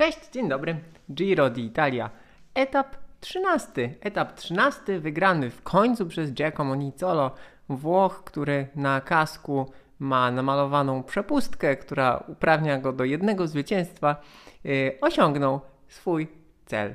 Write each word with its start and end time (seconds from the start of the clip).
Cześć, 0.00 0.30
dzień 0.32 0.48
dobry. 0.48 0.76
Giro 1.14 1.50
d'Italia. 1.50 2.10
Etap 2.54 2.96
13. 3.20 3.94
Etap 4.00 4.34
13 4.34 5.00
wygrany 5.00 5.50
w 5.50 5.62
końcu 5.62 6.06
przez 6.06 6.32
Giacomo 6.32 6.74
Nizzolo, 6.74 7.34
Włoch, 7.68 8.24
który 8.24 8.68
na 8.74 9.00
kasku 9.00 9.72
ma 9.98 10.30
namalowaną 10.30 11.02
przepustkę, 11.02 11.76
która 11.76 12.24
uprawnia 12.28 12.78
go 12.78 12.92
do 12.92 13.04
jednego 13.04 13.46
zwycięstwa, 13.46 14.16
yy, 14.64 14.98
osiągnął 15.00 15.60
swój 15.88 16.28
cel. 16.66 16.94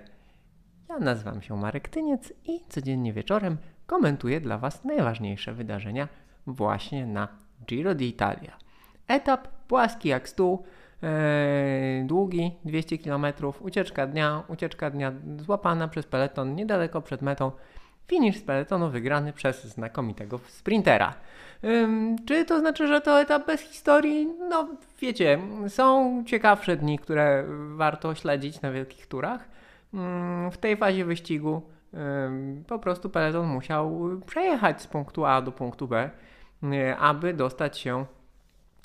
Ja 0.89 0.99
nazywam 0.99 1.41
się 1.41 1.57
Marek 1.57 1.89
Tyniec 1.89 2.33
i 2.45 2.59
codziennie 2.69 3.13
wieczorem 3.13 3.57
komentuję 3.85 4.41
dla 4.41 4.57
Was 4.57 4.83
najważniejsze 4.83 5.53
wydarzenia 5.53 6.07
właśnie 6.47 7.05
na 7.05 7.27
Giro 7.65 7.95
d'Italia. 7.95 8.51
Etap 9.07 9.47
płaski 9.47 10.09
jak 10.09 10.29
stół, 10.29 10.63
długi 12.04 12.52
200 12.66 12.98
km, 12.98 13.25
ucieczka 13.59 14.08
dnia, 14.08 14.44
ucieczka 14.48 14.90
dnia 14.90 15.12
złapana 15.38 15.88
przez 15.88 16.05
peleton 16.05 16.55
niedaleko 16.55 17.02
przed 17.02 17.22
metą. 17.22 17.52
Finisz 18.08 18.38
z 18.38 18.41
peletonu 18.41 18.90
wygrany 18.90 19.34
przez 19.34 19.63
znakomitego 19.63 20.39
sprintera. 20.48 21.13
Ym, 21.63 22.16
czy 22.26 22.45
to 22.45 22.59
znaczy, 22.59 22.88
że 22.88 23.02
to 23.02 23.22
etap 23.22 23.48
bez 23.48 23.62
historii? 23.62 24.27
No 24.50 24.67
wiecie, 25.02 25.39
są 25.67 26.23
ciekawsze 26.27 26.76
dni, 26.76 27.00
które 27.00 27.45
warto 27.75 28.16
śledzić 28.16 28.62
na 28.62 28.72
wielkich 28.72 29.08
turach. 29.08 29.50
Ym, 29.94 30.52
w 30.52 30.58
tej 30.58 30.77
fazie 30.77 31.05
wyścigu 31.05 31.62
ym, 31.94 32.64
po 32.67 32.80
prostu 32.80 33.09
peleton 33.09 33.48
musiał 33.48 34.09
przejechać 34.25 34.81
z 34.81 34.88
punktu 34.88 35.25
A 35.25 35.41
do 35.41 35.52
punktu 35.52 35.88
B, 35.88 36.09
y, 36.64 36.95
aby 36.98 37.34
dostać 37.34 37.77
się 37.77 38.05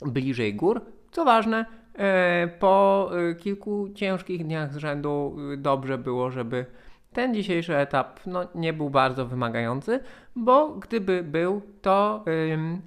bliżej 0.07 0.55
gór. 0.55 0.81
Co 1.11 1.25
ważne, 1.25 1.67
e, 1.95 2.49
po 2.59 3.11
e, 3.31 3.35
kilku 3.35 3.89
ciężkich 3.95 4.45
dniach 4.45 4.73
z 4.73 4.77
rzędu 4.77 5.37
e, 5.53 5.57
dobrze 5.57 5.99
było, 5.99 6.31
żeby 6.31 6.67
ten 7.13 7.35
dzisiejszy 7.35 7.77
etap 7.77 8.21
no, 8.27 8.41
nie 8.55 8.73
był 8.73 8.91
bardzo 8.91 9.27
wymagający, 9.27 10.01
bo 10.37 10.69
gdyby 10.69 11.23
był, 11.23 11.63
to 11.83 12.25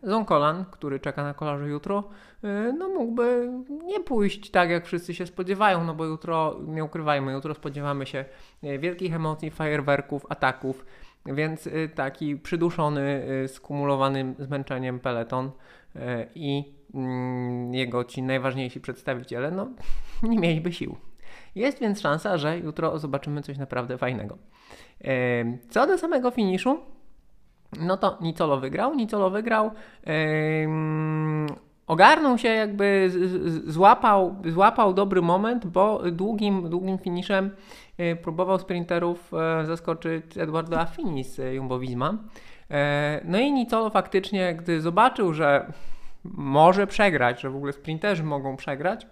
Zonkolan, 0.04 0.66
który 0.72 1.00
czeka 1.00 1.24
na 1.24 1.34
kolarze 1.34 1.68
jutro, 1.68 2.04
no 2.78 2.90
mógłby 2.90 3.50
nie 3.86 4.00
pójść 4.00 4.52
tak, 4.52 4.70
jak 4.70 4.86
wszyscy 4.86 5.14
się 5.14 5.26
spodziewają, 5.26 5.84
no 5.84 5.94
bo 5.94 6.06
jutro, 6.06 6.56
nie 6.68 6.84
ukrywajmy, 6.84 7.32
jutro 7.34 7.54
spodziewamy 7.54 8.06
się 8.06 8.26
wielkich 8.80 9.16
emocji, 9.16 9.52
fajerwerków, 9.52 10.26
ataków, 10.30 10.86
więc 11.26 11.70
taki 11.96 12.36
przyduszony, 12.36 13.26
skumulowanym 13.48 14.36
zmęczeniem 14.40 15.00
peleton 15.00 15.52
i 16.36 16.74
Mm, 16.94 17.74
jego 17.74 18.04
ci 18.04 18.24
najważniejsi 18.24 18.82
przedstawiciele, 18.82 19.52
no 19.52 19.70
nie 20.30 20.40
mieliby 20.40 20.74
sił. 20.74 20.96
Jest 21.56 21.80
więc 21.80 22.02
szansa, 22.02 22.38
że 22.38 22.60
jutro 22.60 23.00
zobaczymy 23.00 23.42
coś 23.42 23.58
naprawdę 23.58 23.98
fajnego. 23.98 24.38
Co 25.70 25.88
do 25.88 25.98
samego 25.98 26.32
finiszu, 26.32 26.80
no 27.80 27.98
to 27.98 28.18
Nicolo 28.22 28.60
wygrał. 28.60 28.96
Nicolo 28.96 29.30
wygrał. 29.30 29.72
Ogarnął 31.88 32.38
się, 32.38 32.48
jakby 32.48 33.12
złapał, 33.68 34.36
złapał 34.46 34.94
dobry 34.94 35.22
moment, 35.22 35.68
bo 35.68 36.12
długim, 36.12 36.70
długim 36.70 36.98
finiszem 36.98 37.52
e, 37.98 38.16
próbował 38.16 38.60
sprinterów 38.60 39.32
e, 39.34 39.66
zaskoczyć 39.66 40.38
Eduardo 40.38 40.80
Affini 40.80 41.24
z 41.24 41.54
Jumbo 41.54 41.80
Visma. 41.80 42.18
E, 42.72 43.22
no 43.26 43.40
i 43.40 43.52
Nicolo 43.52 43.90
faktycznie, 43.90 44.56
gdy 44.56 44.82
zobaczył, 44.82 45.34
że 45.34 45.74
może 46.24 46.88
przegrać, 46.88 47.42
że 47.42 47.50
w 47.50 47.56
ogóle 47.56 47.74
sprinterzy 47.74 48.24
mogą 48.24 48.58
przegrać. 48.58 49.08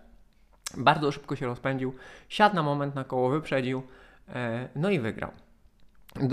Bardzo 0.78 1.12
szybko 1.12 1.36
się 1.36 1.46
rozpędził, 1.46 1.96
siadł 2.30 2.56
na 2.56 2.64
moment 2.64 2.96
na 2.96 3.04
koło, 3.04 3.30
wyprzedził, 3.30 3.84
e, 4.30 4.70
no 4.76 4.90
i 4.90 5.00
wygrał. 5.00 5.32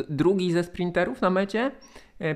Drugi 0.08 0.52
ze 0.52 0.64
sprinterów 0.64 1.20
na 1.20 1.30
mecie, 1.30 1.61
e, 1.61 1.70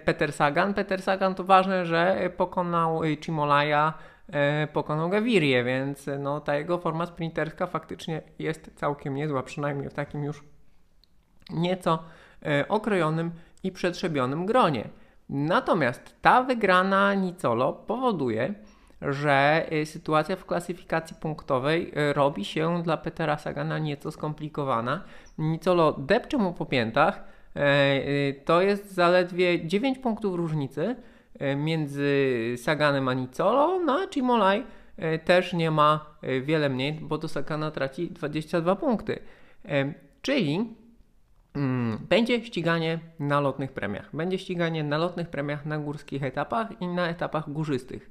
Peter 0.05 0.33
Sagan. 0.33 0.75
Peter 0.75 1.03
Sagan 1.03 1.35
to 1.35 1.45
ważne, 1.45 1.87
że 1.87 2.31
pokonał 2.37 3.01
Chimolaya, 3.25 3.93
e, 4.29 4.67
pokonał 4.67 5.09
Gavirię, 5.09 5.65
więc 5.65 6.11
no, 6.19 6.41
ta 6.41 6.57
jego 6.57 6.79
forma 6.79 7.07
sprinterska 7.07 7.67
faktycznie 7.67 8.23
jest 8.39 8.71
całkiem 8.75 9.15
niezła, 9.15 9.43
przynajmniej 9.43 9.91
w 9.91 9.95
takim 9.95 10.25
już 10.25 10.45
nieco 11.51 11.99
okrojonym 12.69 13.31
i 13.63 13.73
przetrzebionym 13.73 14.47
gronie. 14.47 14.89
Natomiast 15.29 16.17
ta 16.23 16.43
wygrana 16.43 17.15
Nicolo 17.15 17.73
powoduje, 17.73 18.55
że 19.03 19.67
sytuacja 19.85 20.37
w 20.37 20.47
klasyfikacji 20.47 21.17
punktowej 21.21 21.93
robi 22.15 22.45
się 22.45 22.83
dla 22.83 22.97
Petera 22.97 23.39
Sagana 23.39 23.79
nieco 23.79 24.13
skomplikowana. 24.13 25.05
Nicolo 25.39 25.93
depcze 25.93 26.39
mu 26.39 26.53
po 26.53 26.67
piętach. 26.67 27.25
E, 27.57 28.09
y, 28.09 28.41
to 28.45 28.63
jest 28.63 28.93
zaledwie 28.93 29.67
9 29.67 29.99
punktów 29.99 30.35
różnicy 30.35 30.97
e, 31.39 31.57
między 31.57 32.55
Saganem 32.57 33.09
a 33.09 33.15
Nicolo, 33.15 33.79
no 33.79 34.01
a 34.01 34.09
Cimolaj 34.09 34.65
e, 34.97 35.19
też 35.19 35.53
nie 35.53 35.71
ma 35.71 36.13
wiele 36.43 36.69
mniej, 36.69 36.93
bo 36.93 37.19
do 37.19 37.29
Sagana 37.29 37.71
traci 37.71 38.11
22 38.11 38.77
punkty. 38.77 39.19
Czyli 40.23 40.75
Mm, 41.55 41.99
będzie 42.09 42.45
ściganie 42.45 42.99
na 43.19 43.41
lotnych 43.41 43.73
premiach. 43.73 44.11
Będzie 44.13 44.39
ściganie 44.39 44.85
na 44.85 44.99
lotnych 44.99 45.29
premiach 45.29 45.67
na 45.67 45.79
górskich 45.79 46.23
etapach 46.23 46.81
i 46.81 46.87
na 46.87 47.09
etapach 47.09 47.51
górzystych. 47.51 48.11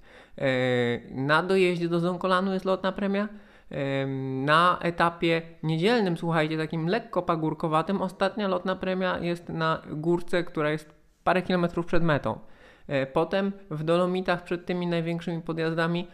Na 1.11 1.43
dojeździe 1.43 1.89
do 1.89 1.99
Zonkolanu 1.99 2.53
jest 2.53 2.65
lotna 2.65 2.91
premia. 2.91 3.29
E, 3.71 4.05
na 4.45 4.79
etapie 4.81 5.41
niedzielnym, 5.63 6.17
słuchajcie, 6.17 6.57
takim 6.57 6.87
lekko 6.87 7.21
pagórkowatym, 7.21 8.01
ostatnia 8.01 8.47
lotna 8.47 8.75
premia 8.75 9.19
jest 9.19 9.49
na 9.49 9.81
górce, 9.91 10.43
która 10.43 10.69
jest 10.69 10.89
parę 11.23 11.41
kilometrów 11.41 11.85
przed 11.85 12.03
metą. 12.03 12.39
E, 12.87 13.05
potem 13.05 13.51
w 13.71 13.83
Dolomitach 13.83 14.43
przed 14.43 14.65
tymi 14.65 14.87
największymi 14.87 15.41
podjazdami 15.41 16.07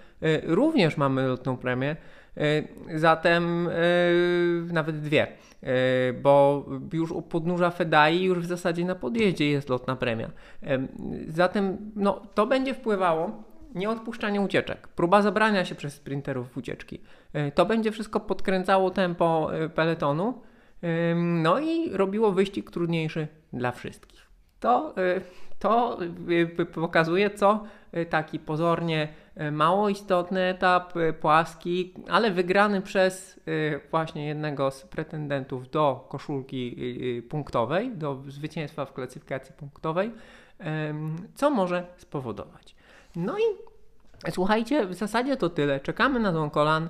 również 0.43 0.97
mamy 0.97 1.27
lotną 1.27 1.57
premię. 1.57 1.95
Zatem 2.95 3.69
nawet 4.71 4.99
dwie. 4.99 5.27
E, 5.63 6.13
bo 6.13 6.65
już 6.93 7.11
u 7.11 7.21
podnóża 7.21 7.69
Fedai 7.69 8.23
już 8.23 8.39
w 8.39 8.45
zasadzie 8.45 8.85
na 8.85 8.95
podjeździe 8.95 9.49
jest 9.49 9.69
lotna 9.69 9.95
premia. 9.95 10.31
Zatem 11.27 11.77
no, 11.95 12.21
to 12.33 12.47
będzie 12.47 12.73
wpływało 12.73 13.43
nieodpuszczanie 13.75 14.41
ucieczek, 14.41 14.87
próba 14.87 15.21
zabrania 15.21 15.65
się 15.65 15.75
przez 15.75 15.93
sprinterów 15.93 16.57
ucieczki. 16.57 17.01
E, 17.33 17.51
to 17.51 17.65
będzie 17.65 17.91
wszystko 17.91 18.19
podkręcało 18.19 18.91
tempo 18.91 19.49
e, 19.53 19.69
peletonu, 19.69 20.41
no 21.15 21.59
i 21.59 21.89
robiło 21.89 22.31
wyścig 22.31 22.71
trudniejszy 22.71 23.27
dla 23.53 23.71
wszystkich. 23.71 24.27
To, 24.59 24.95
to 25.59 25.99
pokazuje, 26.73 27.29
co 27.29 27.63
taki 28.09 28.39
pozornie 28.39 29.07
E, 29.37 29.51
mało 29.51 29.89
istotny 29.89 30.41
etap, 30.41 30.97
e, 30.97 31.13
płaski, 31.13 31.93
ale 32.09 32.31
wygrany 32.31 32.81
przez 32.81 33.39
e, 33.47 33.89
właśnie 33.91 34.27
jednego 34.27 34.71
z 34.71 34.81
pretendentów 34.81 35.69
do 35.69 36.05
koszulki 36.09 36.75
punktowej, 37.29 37.91
do 37.91 38.23
zwycięstwa 38.27 38.85
w 38.85 38.93
klasyfikacji 38.93 39.55
punktowej, 39.55 40.11
co 41.35 41.49
może 41.49 41.85
spowodować. 41.97 42.75
No 43.17 43.37
i 43.37 43.67
Słuchajcie, 44.31 44.85
w 44.85 44.93
zasadzie 44.93 45.37
to 45.37 45.49
tyle. 45.49 45.79
Czekamy 45.79 46.19
na 46.19 46.33
Zonkolan. 46.33 46.89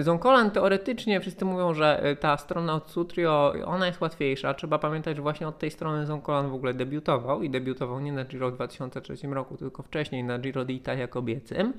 Zonkolan 0.00 0.50
teoretycznie 0.50 1.20
wszyscy 1.20 1.44
mówią, 1.44 1.74
że 1.74 2.16
ta 2.20 2.36
strona 2.36 2.74
od 2.74 2.90
Sutrio, 2.90 3.54
ona 3.66 3.86
jest 3.86 4.00
łatwiejsza. 4.00 4.54
Trzeba 4.54 4.78
pamiętać, 4.78 5.16
że 5.16 5.22
właśnie 5.22 5.48
od 5.48 5.58
tej 5.58 5.70
strony 5.70 6.06
Zonkolan 6.06 6.50
w 6.50 6.54
ogóle 6.54 6.74
debiutował 6.74 7.42
i 7.42 7.50
debiutował 7.50 8.00
nie 8.00 8.12
na 8.12 8.24
Giro 8.24 8.50
w 8.50 8.54
2003 8.54 9.14
roku, 9.26 9.56
tylko 9.56 9.82
wcześniej 9.82 10.24
na 10.24 10.38
Giro 10.38 10.64
d'Italia 10.64 11.08
kobiecym. 11.08 11.72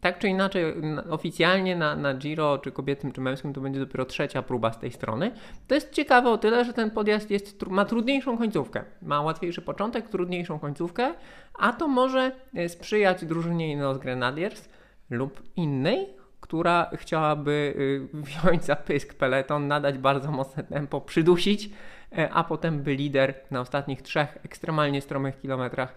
Tak 0.00 0.18
czy 0.18 0.28
inaczej, 0.28 0.64
oficjalnie 1.10 1.76
na, 1.76 1.96
na 1.96 2.14
Giro, 2.14 2.58
czy 2.58 2.72
kobiecym, 2.72 3.12
czy 3.12 3.20
męskim, 3.20 3.52
to 3.52 3.60
będzie 3.60 3.80
dopiero 3.80 4.04
trzecia 4.04 4.42
próba 4.42 4.72
z 4.72 4.78
tej 4.78 4.92
strony. 4.92 5.32
To 5.66 5.74
jest 5.74 5.92
ciekawe 5.92 6.30
o 6.30 6.38
tyle, 6.38 6.64
że 6.64 6.72
ten 6.72 6.90
podjazd 6.90 7.30
jest, 7.30 7.66
ma 7.66 7.84
trudniejszą 7.84 8.38
końcówkę. 8.38 8.84
Ma 9.02 9.20
łatwiejszy 9.22 9.62
początek, 9.62 10.08
trudniejszą 10.08 10.58
końcówkę, 10.58 11.14
a 11.54 11.72
to 11.72 11.88
może 11.88 12.32
e, 12.54 12.68
sprzyjać 12.68 13.24
drużynie 13.24 13.72
Ineos 13.72 13.98
Grenadiers 13.98 14.68
lub 15.10 15.42
innej, 15.56 16.06
która 16.40 16.90
chciałaby 16.94 17.74
y, 17.76 18.08
wziąć 18.22 18.64
za 18.64 18.76
pysk 18.76 19.14
peleton, 19.14 19.68
nadać 19.68 19.98
bardzo 19.98 20.30
mocne 20.30 20.64
tempo, 20.64 21.00
przydusić, 21.00 21.70
e, 22.18 22.30
a 22.30 22.44
potem 22.44 22.82
by 22.82 22.94
lider 22.94 23.34
na 23.50 23.60
ostatnich 23.60 24.02
trzech 24.02 24.38
ekstremalnie 24.44 25.00
stromych 25.00 25.40
kilometrach 25.40 25.94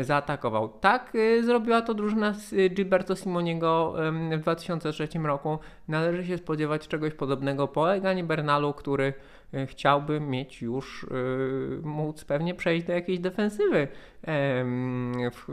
zaatakował. 0.00 0.68
Tak 0.68 1.14
y, 1.14 1.44
zrobiła 1.44 1.82
to 1.82 1.94
drużyna 1.94 2.34
y, 2.52 2.68
Gilberto 2.68 3.16
Simoniego 3.16 3.94
w 4.32 4.40
2003 4.40 5.08
roku. 5.24 5.58
Należy 5.88 6.26
się 6.26 6.38
spodziewać 6.38 6.88
czegoś 6.88 7.14
podobnego 7.14 7.68
po 7.68 7.94
Eganie 7.94 8.24
Bernalu, 8.24 8.72
który 8.72 9.14
y, 9.54 9.66
chciałby 9.66 10.20
mieć 10.20 10.62
już, 10.62 11.06
móc 11.82 12.24
pewnie 12.24 12.54
przejść 12.54 12.86
do 12.86 12.92
jakiejś 12.92 13.18
defensywy 13.18 13.88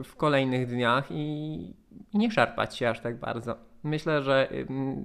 w, 0.03 0.15
kolejnych 0.17 0.67
dniach 0.67 1.11
i, 1.11 1.75
i 2.13 2.17
nie 2.17 2.31
szarpać 2.31 2.77
się 2.77 2.89
aż 2.89 2.99
tak 2.99 3.19
bardzo. 3.19 3.55
Myślę, 3.83 4.21
że 4.21 4.49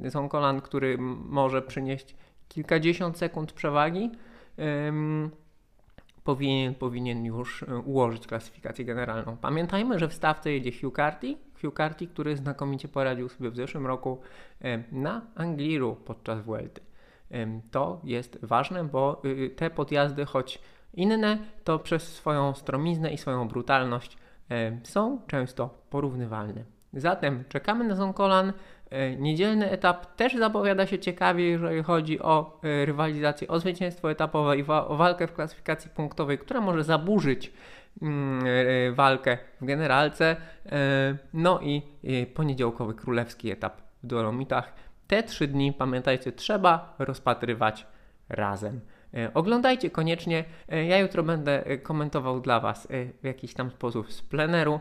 Zonkolan, 0.04 0.60
który 0.60 0.98
może 0.98 1.62
przynieść 1.62 2.14
kilkadziesiąt 2.48 3.18
sekund 3.18 3.52
przewagi, 3.52 4.10
powinien, 6.24 6.74
powinien 6.74 7.24
już 7.24 7.62
e, 7.62 7.78
ułożyć 7.78 8.26
klasyfikację 8.26 8.84
generalną. 8.84 9.36
Pamiętajmy, 9.36 9.98
że 9.98 10.08
w 10.08 10.14
stawce 10.14 10.52
jedzie 10.52 10.72
Hugh 10.80 10.96
Carty, 10.96 11.36
Hugh 11.62 11.76
Carty, 11.76 12.06
który 12.06 12.36
znakomicie 12.36 12.88
poradził 12.88 13.28
sobie 13.28 13.50
w 13.50 13.56
zeszłym 13.56 13.86
roku 13.86 14.20
e, 14.60 14.84
na 14.92 15.20
Angliru 15.34 15.96
podczas 16.04 16.40
Vuelty. 16.40 16.80
To 17.70 18.00
jest 18.04 18.38
ważne, 18.42 18.84
bo 18.84 19.22
te 19.56 19.70
podjazdy, 19.70 20.24
choć 20.24 20.58
inne, 20.94 21.38
to 21.64 21.78
przez 21.78 22.14
swoją 22.14 22.54
stromiznę 22.54 23.12
i 23.12 23.18
swoją 23.18 23.48
brutalność 23.48 24.16
są 24.82 25.20
często 25.26 25.70
porównywalne. 25.90 26.64
Zatem 26.92 27.44
czekamy 27.48 27.84
na 27.84 27.94
Zonkolan. 27.94 28.52
E, 28.92 29.16
niedzielny 29.16 29.70
etap 29.70 30.16
też 30.16 30.36
zapowiada 30.36 30.86
się 30.86 30.98
ciekawie, 30.98 31.44
jeżeli 31.44 31.82
chodzi 31.82 32.20
o 32.20 32.60
e, 32.62 32.86
rywalizację, 32.86 33.48
o 33.48 33.60
zwycięstwo 33.60 34.10
etapowe 34.10 34.56
i 34.56 34.64
o 34.68 34.96
walkę 34.96 35.26
w 35.26 35.32
klasyfikacji 35.32 35.90
punktowej, 35.90 36.38
która 36.38 36.60
może 36.60 36.84
zaburzyć 36.84 37.52
mm, 38.02 38.44
e, 38.46 38.92
walkę 38.92 39.38
w 39.60 39.64
generalce. 39.64 40.36
No 41.32 41.60
i 41.60 41.82
poniedziałkowy 42.34 42.94
królewski 42.94 43.50
etap 43.50 43.80
w 44.02 44.06
Dolomitach. 44.06 44.72
Te 45.06 45.22
trzy 45.22 45.48
dni, 45.48 45.72
pamiętajcie, 45.72 46.32
trzeba 46.32 46.94
rozpatrywać 46.98 47.86
razem. 48.28 48.80
Oglądajcie 49.34 49.90
koniecznie. 49.90 50.44
Ja 50.68 50.98
jutro 50.98 51.22
będę 51.22 51.78
komentował 51.82 52.40
dla 52.40 52.60
Was 52.60 52.88
w 53.22 53.26
jakiś 53.26 53.54
tam 53.54 53.70
sposób 53.70 54.12
z 54.12 54.22
pleneru. 54.22 54.80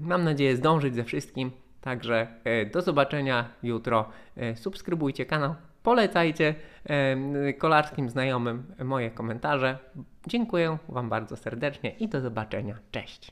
Mam 0.00 0.24
nadzieję 0.24 0.56
zdążyć 0.56 0.94
ze 0.94 1.04
wszystkim. 1.04 1.50
Także 1.86 2.26
e, 2.44 2.66
do 2.66 2.82
zobaczenia 2.82 3.48
jutro. 3.62 4.08
E, 4.36 4.56
subskrybujcie 4.56 5.26
kanał, 5.26 5.54
polecajcie 5.82 6.54
kolarskim 7.58 8.10
znajomym 8.10 8.62
moje 8.84 9.10
komentarze. 9.10 9.78
Dziękuję 10.26 10.78
Wam 10.88 11.08
bardzo 11.08 11.36
serdecznie 11.36 11.90
i 11.90 12.08
do 12.08 12.20
zobaczenia. 12.20 12.78
Cześć. 12.90 13.20